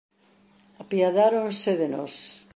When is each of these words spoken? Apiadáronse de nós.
Apiadáronse 0.83 1.71
de 1.81 1.87
nós. 1.95 2.15